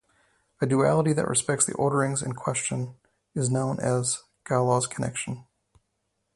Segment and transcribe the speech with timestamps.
[0.61, 2.95] A duality that respects the orderings in question
[3.35, 5.45] is known as a Galois connection.